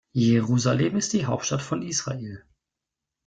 [0.15, 2.43] Jerusalem ist die Hauptstadt von Israel.